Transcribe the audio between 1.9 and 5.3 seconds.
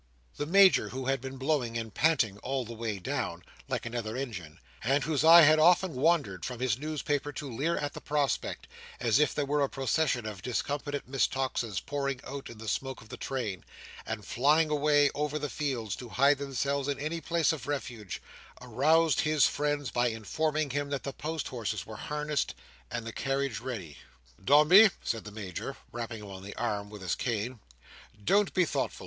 panting all the way down, like another engine, and whose